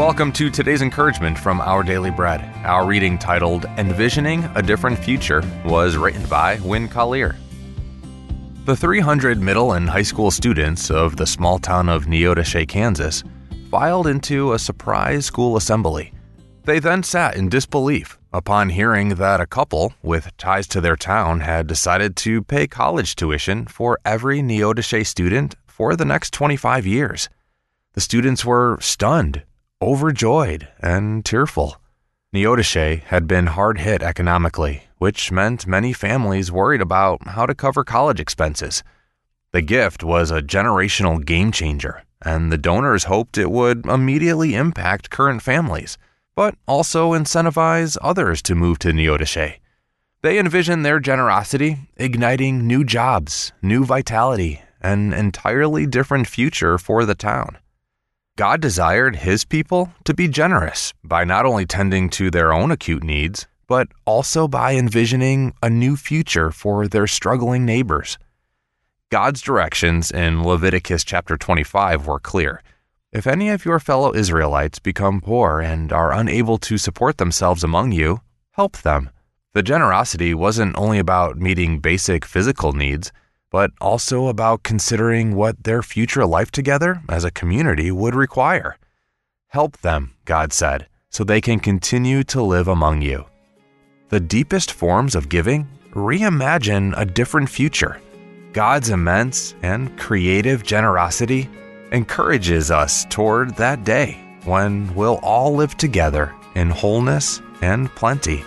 [0.00, 2.40] Welcome to today's encouragement from Our Daily Bread.
[2.64, 7.36] Our reading titled Envisioning a Different Future was written by Win Collier.
[8.64, 13.22] The 300 middle and high school students of the small town of Neodesha, Kansas,
[13.70, 16.14] filed into a surprise school assembly.
[16.64, 21.40] They then sat in disbelief upon hearing that a couple with ties to their town
[21.40, 27.28] had decided to pay college tuition for every Neodesha student for the next 25 years.
[27.92, 29.42] The students were stunned,
[29.82, 31.76] overjoyed, and tearful.
[32.34, 37.82] Neodesha had been hard hit economically, which meant many families worried about how to cover
[37.82, 38.82] college expenses.
[39.52, 45.10] The gift was a generational game changer, and the donors hoped it would immediately impact
[45.10, 45.98] current families,
[46.36, 49.56] but also incentivize others to move to Neodesha.
[50.22, 57.14] They envisioned their generosity igniting new jobs, new vitality, an entirely different future for the
[57.14, 57.56] town.
[58.36, 63.04] God desired his people to be generous by not only tending to their own acute
[63.04, 68.18] needs, but also by envisioning a new future for their struggling neighbors.
[69.10, 72.62] God's directions in Leviticus chapter 25 were clear.
[73.12, 77.92] If any of your fellow Israelites become poor and are unable to support themselves among
[77.92, 78.20] you,
[78.52, 79.10] help them.
[79.52, 83.10] The generosity wasn't only about meeting basic physical needs,
[83.50, 88.76] but also about considering what their future life together as a community would require.
[89.48, 93.26] Help them, God said, so they can continue to live among you.
[94.10, 98.00] The deepest forms of giving reimagine a different future.
[98.52, 101.48] God's immense and creative generosity
[101.92, 108.44] encourages us toward that day when we'll all live together in wholeness and plenty.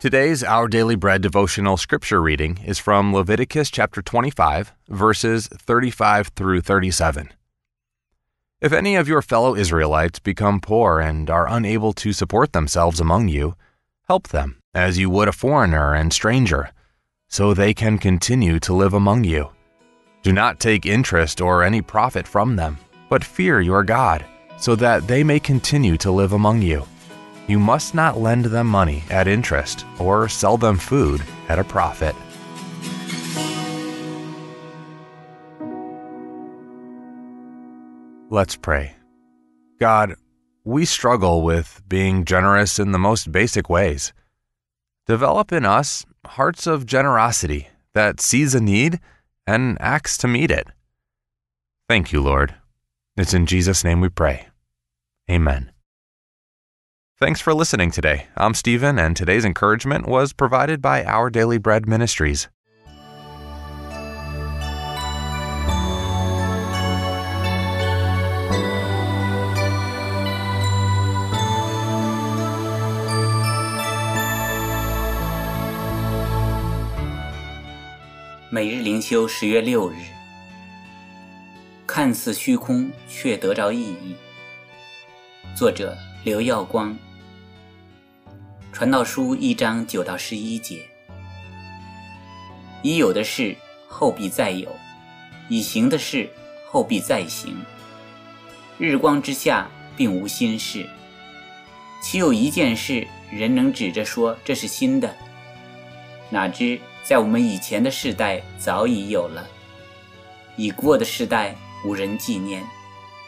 [0.00, 6.62] Today's Our Daily Bread devotional scripture reading is from Leviticus chapter 25, verses 35 through
[6.62, 7.34] 37.
[8.62, 13.28] If any of your fellow Israelites become poor and are unable to support themselves among
[13.28, 13.56] you,
[14.08, 16.70] help them as you would a foreigner and stranger,
[17.28, 19.50] so they can continue to live among you.
[20.22, 22.78] Do not take interest or any profit from them,
[23.10, 24.24] but fear your God,
[24.56, 26.86] so that they may continue to live among you.
[27.50, 32.14] You must not lend them money at interest or sell them food at a profit.
[38.30, 38.94] Let's pray.
[39.80, 40.14] God,
[40.62, 44.12] we struggle with being generous in the most basic ways.
[45.08, 49.00] Develop in us hearts of generosity that sees a need
[49.44, 50.68] and acts to meet it.
[51.88, 52.54] Thank you, Lord.
[53.16, 54.46] It's in Jesus' name we pray.
[55.28, 55.72] Amen.
[57.19, 58.27] Thanks for listening today.
[58.35, 62.47] I'm Stephen, and today's encouragement was provided by Our Daily Bread Ministries.
[78.49, 79.95] “每日灵修”十月六日，
[81.87, 84.17] 看似虚空，却得着意义。
[85.55, 86.93] 作者刘耀光。
[88.80, 90.80] 传道书一章九到十一节：
[92.80, 93.54] 已有的事
[93.86, 94.74] 后必再有，
[95.50, 96.26] 已行的事
[96.66, 97.54] 后必再行。
[98.78, 100.88] 日光之下并无新事，
[102.02, 105.14] 岂有一件事人能指着说这是新的？
[106.30, 109.46] 哪知在我们以前的世代早已有了，
[110.56, 111.54] 已过的世代
[111.84, 112.64] 无人纪念，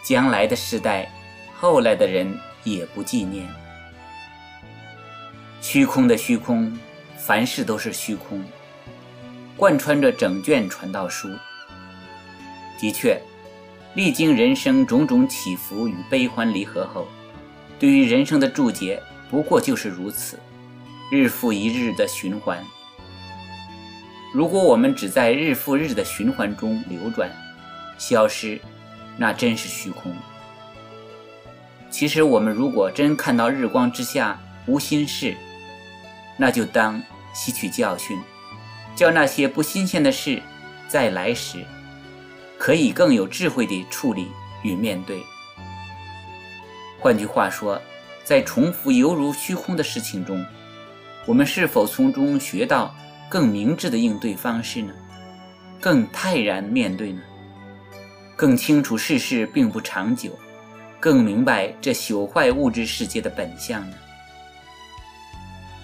[0.03, 1.13] 将来的世代，
[1.55, 3.47] 后来的人也不纪念。
[5.63, 6.77] 虚空的虚空，
[7.17, 8.43] 凡事都是虚空，
[9.57, 11.29] 贯穿着整卷传道书。
[12.81, 13.17] 的确，
[13.95, 17.07] 历经人生种种起伏与悲欢离合后，
[17.79, 19.01] 对于人生的注解
[19.31, 20.37] 不过就是如此，
[21.13, 22.59] 日复一日的循环。
[24.35, 27.31] 如果我们只在日复日的循环中流转、
[27.99, 28.61] 消失，
[29.17, 30.13] 那真是虚空。
[31.89, 35.37] 其实，我们如果真看到日光之下无心事，
[36.43, 37.01] 那就当
[37.33, 38.19] 吸取教训，
[38.97, 40.43] 叫那些不新鲜的事，
[40.89, 41.65] 再来时，
[42.59, 44.27] 可以更有智慧地处理
[44.65, 45.23] 与面对。
[46.99, 47.81] 换句话说，
[48.25, 50.45] 在重复犹如虚空的事情中，
[51.27, 52.93] 我们是否从中学到
[53.29, 54.93] 更明智的应对方式呢？
[55.81, 57.23] 更泰然面对呢？
[58.35, 60.37] 更清楚世事并不长久，
[60.99, 63.97] 更明白这朽坏物质世界的本相呢？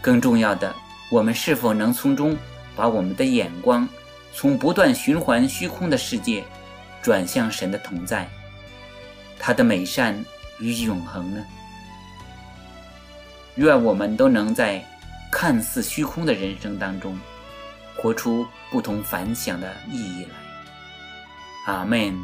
[0.09, 0.75] 更重要的，
[1.11, 2.35] 我们是否能从中
[2.75, 3.87] 把我们的眼光
[4.33, 6.43] 从不断循环虚空的世界，
[7.03, 8.27] 转向神的同在，
[9.39, 10.19] 他的美善
[10.61, 11.45] 与永恒呢？
[13.57, 14.83] 愿我们都能在
[15.31, 17.15] 看似虚空的人生当中，
[17.95, 21.75] 活出不同凡响的意义来。
[21.75, 22.19] 阿门。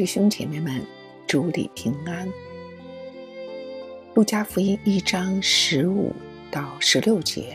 [0.00, 0.82] 弟兄姐妹们，
[1.26, 2.26] 主里平安。
[4.14, 6.10] 路加福音一章十五
[6.50, 7.54] 到十六节，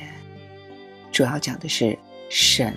[1.11, 1.97] 主要讲的是
[2.29, 2.71] 神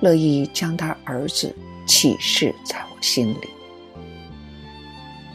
[0.00, 1.54] 乐意将他儿子
[1.86, 3.48] 启示在我心里。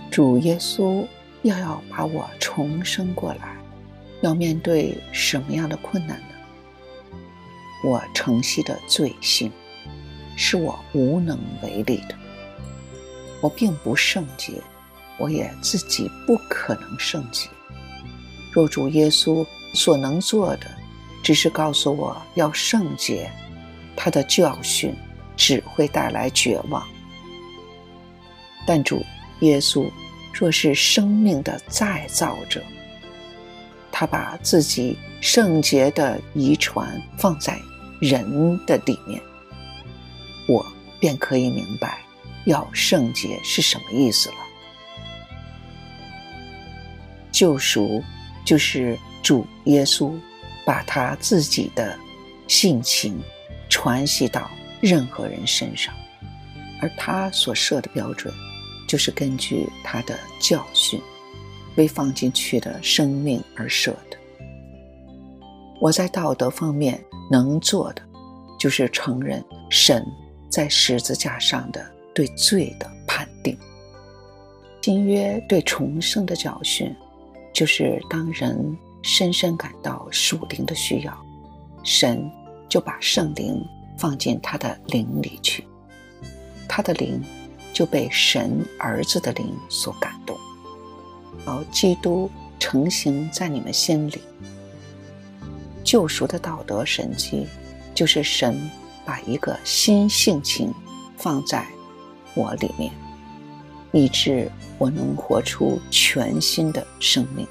[0.09, 1.05] 主耶稣
[1.43, 3.55] 要要把我重生过来，
[4.23, 7.19] 要面对什么样的困难呢？
[7.85, 9.51] 我承袭的罪性，
[10.35, 12.22] 是我无能为力的。
[13.43, 14.53] 我并不圣洁，
[15.17, 17.49] 我也自己不可能圣洁。
[18.53, 20.67] 若主耶稣所能做的，
[21.21, 23.29] 只是告诉我要圣洁，
[23.97, 24.95] 他的教训
[25.35, 26.87] 只会带来绝望。
[28.65, 29.03] 但主
[29.41, 29.91] 耶稣
[30.33, 32.63] 若是生命的再造者，
[33.91, 37.59] 他把自己圣洁的遗传放在
[37.99, 39.21] 人的里面，
[40.47, 40.65] 我
[40.97, 42.02] 便可以明白。
[42.45, 44.35] 要圣洁是什么意思了？
[47.31, 48.03] 救赎
[48.45, 50.13] 就是主耶稣
[50.65, 51.97] 把他自己的
[52.47, 53.19] 性情
[53.69, 54.49] 传系到
[54.81, 55.93] 任何人身上，
[56.81, 58.33] 而他所设的标准
[58.87, 61.01] 就是根据他的教训
[61.75, 64.17] 被放进去的生命而设的。
[65.81, 68.01] 我在道德方面能做的，
[68.59, 70.05] 就是承认神
[70.49, 71.92] 在十字架上的。
[72.13, 73.57] 对罪的判定，
[74.81, 76.93] 新约对重生的教训，
[77.53, 81.17] 就是当人深深感到属灵的需要，
[81.83, 82.29] 神
[82.69, 83.59] 就把圣灵
[83.97, 85.65] 放进他的灵里去，
[86.67, 87.21] 他的灵
[87.73, 90.37] 就被神儿子的灵所感动，
[91.45, 94.21] 而基督成形在你们心里。
[95.83, 97.47] 救赎的道德神迹，
[97.93, 98.69] 就是神
[99.03, 100.73] 把一个新性情
[101.17, 101.67] 放在。
[102.35, 102.91] 我里面，
[103.91, 107.47] 以致我能活出全新的生命。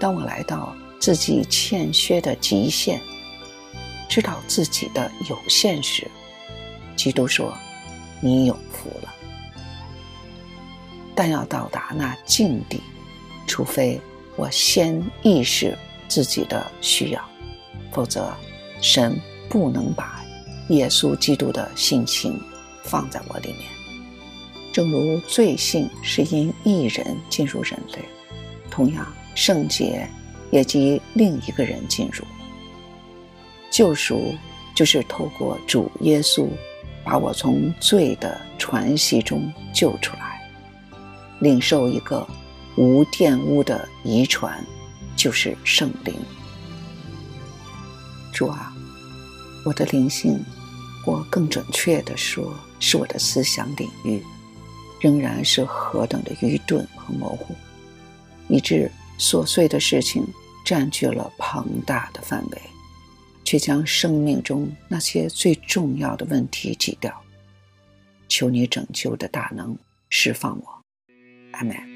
[0.00, 3.00] 当我来到自己欠缺的极限，
[4.08, 6.08] 知道自己的有限时，
[6.94, 7.52] 基督说
[8.20, 9.14] ：“你有福了。”
[11.16, 12.80] 但要到达那境地，
[13.46, 14.00] 除非
[14.36, 15.76] 我先意识
[16.08, 17.24] 自己的需要，
[17.92, 18.34] 否则
[18.80, 19.18] 神
[19.48, 20.22] 不能把
[20.68, 22.40] 耶稣基督的性情。
[22.84, 23.60] 放在我里面，
[24.72, 27.98] 正如罪性是因一人进入人类，
[28.70, 30.06] 同样圣洁
[30.50, 32.24] 也即另一个人进入。
[33.70, 34.34] 救赎
[34.74, 36.46] 就是透过主耶稣
[37.02, 40.40] 把我从罪的传系中救出来，
[41.40, 42.24] 领受一个
[42.76, 44.64] 无玷污的遗传，
[45.16, 46.14] 就是圣灵。
[48.30, 48.72] 主啊，
[49.64, 50.38] 我的灵性。
[51.06, 52.54] 或更准确地说，
[52.86, 54.22] 是我的思想领域
[55.00, 57.54] 仍然是何等的愚钝和模糊，
[58.46, 60.22] 以致琐碎的事情
[60.66, 62.58] 占据了庞大的范围，
[63.42, 67.10] 却将生命中那些最重要的问题挤掉。
[68.28, 69.74] 求你拯救的大能
[70.10, 70.82] 释放我，
[71.52, 71.93] 阿门。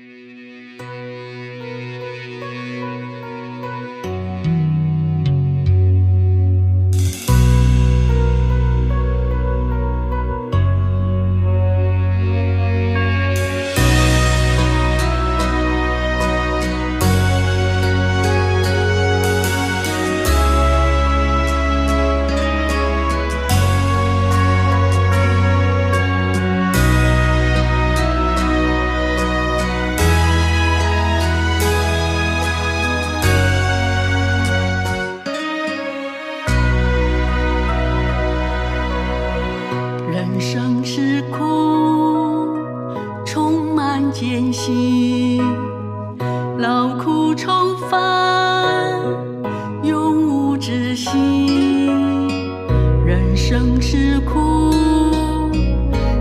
[53.48, 54.70] 生是苦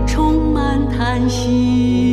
[0.06, 2.07] 充满叹息。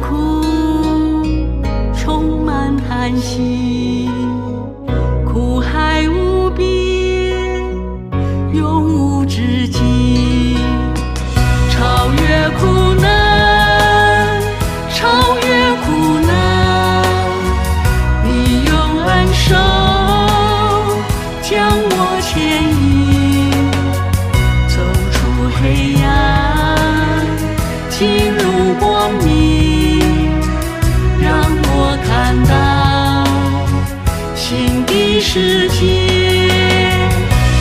[0.00, 0.42] 苦，
[1.94, 3.87] 充满叹息，
[35.30, 35.76] 世界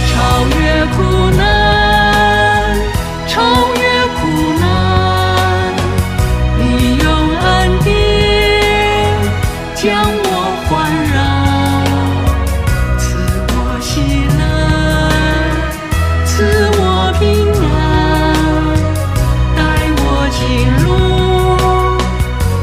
[0.07, 0.15] 超
[0.57, 1.03] 越苦
[1.35, 2.79] 难
[3.27, 3.43] 超
[3.75, 3.83] 越
[4.15, 4.19] 苦
[4.57, 4.63] 难。
[6.57, 6.61] 你
[6.95, 7.05] 用
[7.37, 7.45] 恩
[7.83, 7.91] 典
[9.75, 10.25] 将我
[10.63, 10.69] 环
[11.11, 11.15] 绕
[12.97, 13.03] 赐
[13.49, 13.91] 我喜
[14.37, 14.41] 乐
[16.25, 16.31] 赐
[16.79, 16.81] 我
[17.19, 17.21] 平
[17.65, 17.65] 安
[19.57, 19.59] 带
[19.99, 20.39] 我进
[20.85, 20.87] 入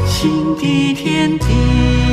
[0.07, 0.17] 新
[0.55, 0.63] 的
[0.95, 2.04] 天地。